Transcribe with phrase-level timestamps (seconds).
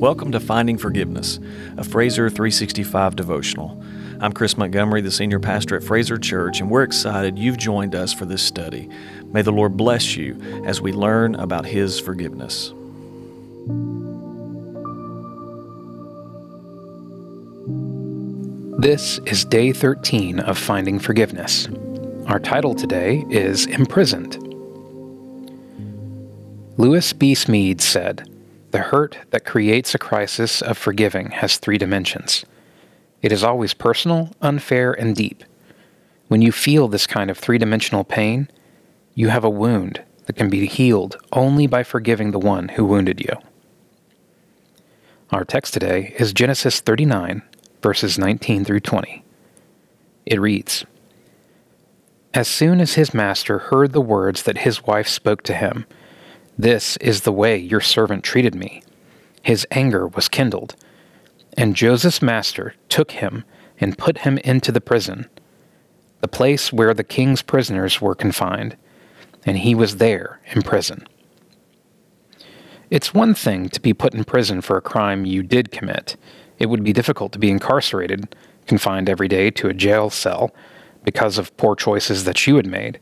[0.00, 1.38] Welcome to Finding Forgiveness,
[1.76, 3.82] a Fraser 365 devotional.
[4.20, 8.12] I'm Chris Montgomery, the senior pastor at Fraser Church, and we're excited you've joined us
[8.12, 8.88] for this study.
[9.26, 12.72] May the Lord bless you as we learn about His forgiveness.
[18.78, 21.68] This is day 13 of Finding Forgiveness.
[22.26, 24.49] Our title today is Imprisoned.
[26.80, 27.34] Lewis B.
[27.34, 28.26] Smedes said,
[28.70, 32.46] The hurt that creates a crisis of forgiving has three dimensions.
[33.20, 35.44] It is always personal, unfair, and deep.
[36.28, 38.48] When you feel this kind of three dimensional pain,
[39.14, 43.20] you have a wound that can be healed only by forgiving the one who wounded
[43.20, 43.34] you.
[45.32, 47.42] Our text today is Genesis 39,
[47.82, 49.22] verses 19 through 20.
[50.24, 50.86] It reads
[52.32, 55.84] As soon as his master heard the words that his wife spoke to him,
[56.60, 58.82] This is the way your servant treated me,
[59.42, 60.76] his anger was kindled.
[61.56, 63.44] And Joseph's master took him
[63.80, 65.30] and put him into the prison,
[66.20, 68.76] the place where the king's prisoners were confined,
[69.46, 71.06] and he was there in prison.
[72.90, 76.16] It's one thing to be put in prison for a crime you did commit
[76.58, 80.54] it would be difficult to be incarcerated, confined every day to a jail cell
[81.04, 83.00] because of poor choices that you had made.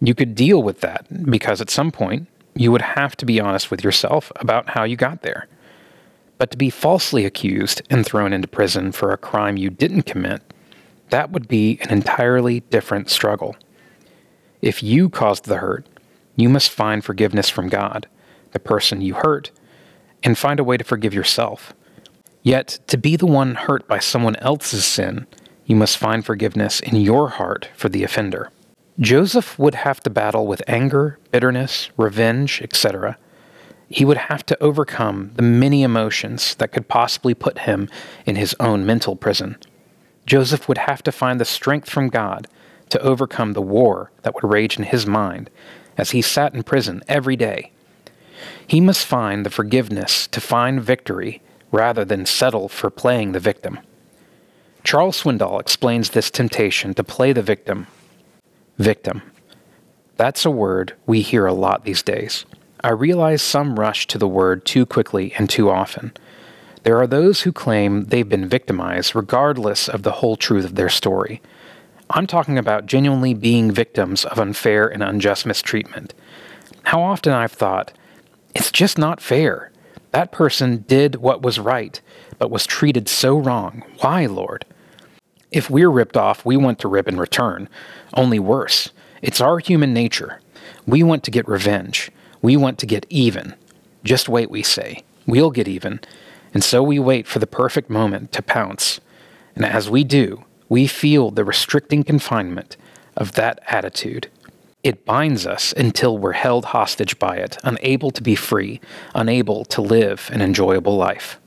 [0.00, 3.70] You could deal with that because at some point you would have to be honest
[3.70, 5.46] with yourself about how you got there.
[6.38, 10.42] But to be falsely accused and thrown into prison for a crime you didn't commit,
[11.10, 13.56] that would be an entirely different struggle.
[14.60, 15.86] If you caused the hurt,
[16.34, 18.06] you must find forgiveness from God,
[18.52, 19.50] the person you hurt,
[20.22, 21.72] and find a way to forgive yourself.
[22.42, 25.26] Yet, to be the one hurt by someone else's sin,
[25.64, 28.50] you must find forgiveness in your heart for the offender.
[28.98, 33.18] Joseph would have to battle with anger, bitterness, revenge, etc.
[33.88, 37.90] He would have to overcome the many emotions that could possibly put him
[38.24, 39.58] in his own mental prison.
[40.24, 42.48] Joseph would have to find the strength from God
[42.88, 45.50] to overcome the war that would rage in his mind
[45.98, 47.72] as he sat in prison every day.
[48.66, 53.78] He must find the forgiveness to find victory rather than settle for playing the victim.
[54.84, 57.86] Charles Swindoll explains this temptation to play the victim.
[58.78, 59.22] Victim.
[60.16, 62.44] That's a word we hear a lot these days.
[62.82, 66.12] I realize some rush to the word too quickly and too often.
[66.82, 70.88] There are those who claim they've been victimized regardless of the whole truth of their
[70.88, 71.40] story.
[72.10, 76.14] I'm talking about genuinely being victims of unfair and unjust mistreatment.
[76.84, 77.92] How often I've thought,
[78.54, 79.72] it's just not fair.
[80.12, 82.00] That person did what was right,
[82.38, 83.82] but was treated so wrong.
[84.00, 84.64] Why, Lord?
[85.56, 87.70] If we're ripped off, we want to rip in return.
[88.12, 88.90] Only worse.
[89.22, 90.42] It's our human nature.
[90.86, 92.10] We want to get revenge.
[92.42, 93.54] We want to get even.
[94.04, 95.02] Just wait, we say.
[95.26, 96.00] We'll get even.
[96.52, 99.00] And so we wait for the perfect moment to pounce.
[99.54, 102.76] And as we do, we feel the restricting confinement
[103.16, 104.28] of that attitude.
[104.82, 108.78] It binds us until we're held hostage by it, unable to be free,
[109.14, 111.40] unable to live an enjoyable life.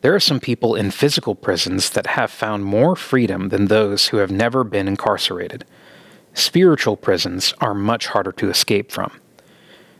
[0.00, 4.18] There are some people in physical prisons that have found more freedom than those who
[4.18, 5.64] have never been incarcerated.
[6.34, 9.10] Spiritual prisons are much harder to escape from.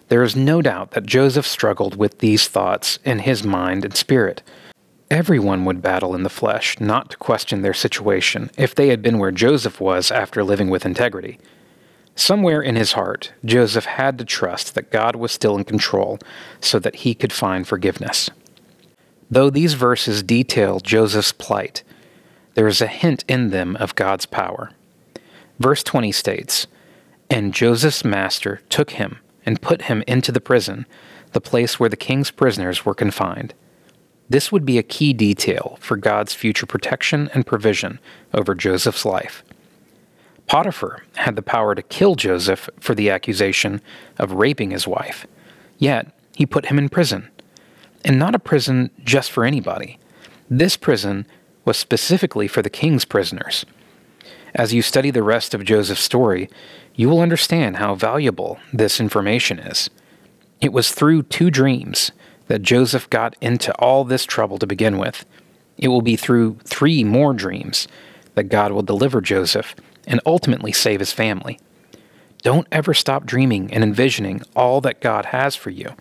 [0.08, 4.42] There is no doubt that Joseph struggled with these thoughts in his mind and spirit.
[5.10, 9.19] Everyone would battle in the flesh not to question their situation if they had been
[9.19, 11.41] where Joseph was after living with integrity.
[12.14, 16.19] Somewhere in his heart, Joseph had to trust that God was still in control
[16.60, 18.31] so that he could find forgiveness.
[19.30, 21.82] Though these verses detail Joseph's plight,
[22.54, 24.70] there is a hint in them of God's power.
[25.58, 26.66] Verse 20 states,
[27.28, 30.86] And Joseph's master took him and put him into the prison,
[31.32, 33.54] the place where the king's prisoners were confined.
[34.30, 37.98] This would be a key detail for God's future protection and provision
[38.34, 39.42] over Joseph's life.
[40.46, 43.82] Potiphar had the power to kill Joseph for the accusation
[44.18, 45.26] of raping his wife,
[45.78, 47.31] yet he put him in prison.
[48.08, 49.99] And not a prison just for anybody.
[50.49, 51.26] This prison
[51.66, 53.66] was specifically for the king's prisoners.
[54.55, 56.49] As you study the rest of Joseph's story,
[56.94, 59.90] you will understand how valuable this information is.
[60.62, 62.10] It was through two dreams
[62.46, 65.26] that Joseph got into all this trouble to begin with.
[65.76, 67.87] It will be through three more dreams
[68.34, 69.76] that God will deliver Joseph
[70.06, 71.60] and ultimately save his family.
[72.43, 75.93] Don't ever stop dreaming and envisioning all that God has for you.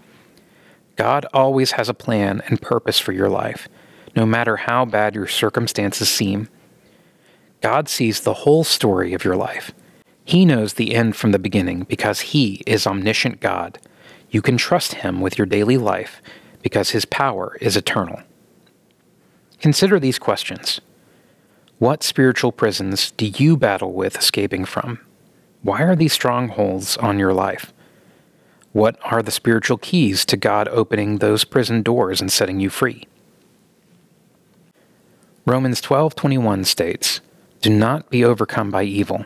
[0.97, 3.69] God always has a plan and purpose for your life,
[4.15, 6.49] no matter how bad your circumstances seem.
[7.61, 9.71] God sees the whole story of your life.
[10.25, 13.79] He knows the end from the beginning because He is omniscient God.
[14.29, 16.21] you can trust Him with your daily life
[16.61, 18.21] because His power is eternal.
[19.61, 20.81] Consider these questions
[21.79, 24.99] What spiritual prisons do you battle with escaping from?
[25.61, 27.71] Why are these strongholds on your life?
[28.77, 33.07] What are the spiritual keys to God opening those prison doors and setting you free?
[35.47, 37.19] Romans 12:21 states,
[37.63, 39.25] "Do not be overcome by evil,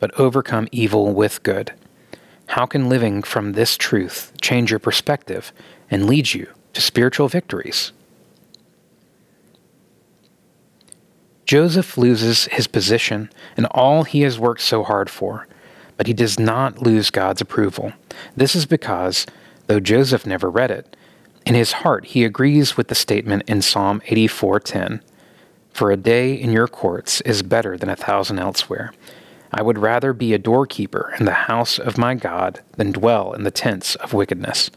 [0.00, 1.74] but overcome evil with good."
[2.46, 5.52] How can living from this truth change your perspective
[5.88, 7.92] and lead you to spiritual victories?
[11.46, 15.46] Joseph loses his position and all he has worked so hard for
[15.98, 17.92] but he does not lose God's approval.
[18.34, 19.26] This is because,
[19.66, 20.96] though Joseph never read it,
[21.44, 25.02] in his heart he agrees with the statement in Psalm 84:10,
[25.72, 28.92] "For a day in your courts is better than a thousand elsewhere.
[29.52, 33.42] I would rather be a doorkeeper in the house of my God than dwell in
[33.42, 34.70] the tents of wickedness."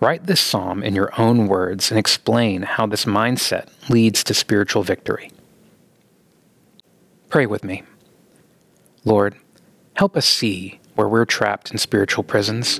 [0.00, 4.82] Write this psalm in your own words and explain how this mindset leads to spiritual
[4.82, 5.30] victory.
[7.28, 7.84] Pray with me.
[9.04, 9.36] Lord,
[9.94, 12.78] Help us see where we're trapped in spiritual prisons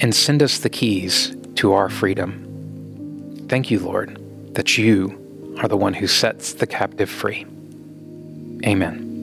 [0.00, 3.46] and send us the keys to our freedom.
[3.48, 4.18] Thank you, Lord,
[4.54, 7.46] that you are the one who sets the captive free.
[8.64, 9.13] Amen.